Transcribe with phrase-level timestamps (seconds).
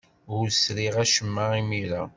[0.35, 2.03] Ur sriɣ acemma imir-a.